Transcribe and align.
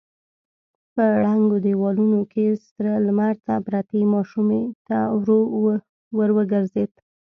په 0.93 1.03
ړنګو 1.23 1.57
دېوالونو 1.65 2.19
کې 2.31 2.45
سره 2.69 2.91
لمر 3.05 3.33
ته 3.45 3.53
پرتې 3.67 4.01
ماشومې 4.13 4.63
ته 4.87 4.97
ور 6.17 6.29
وګرځېد. 6.37 6.91